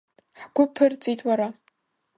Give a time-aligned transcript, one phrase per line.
[0.41, 1.47] Ҳгәы ԥырҵәеит, уара!